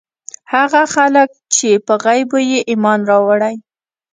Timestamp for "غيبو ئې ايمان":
2.05-2.99